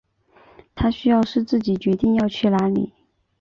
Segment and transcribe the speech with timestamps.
[0.73, 2.91] 他需要是自己决定要去哪里